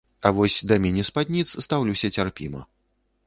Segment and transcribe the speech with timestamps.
[0.27, 2.65] А вось да міні-спадніц стаўлюся цярпіма.